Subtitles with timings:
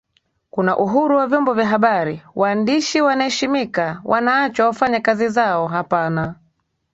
[0.49, 6.35] kuna uhuru wa vyombo vya habari waandishi wanaeshimika wanaachwa wafanye kazi zao hapana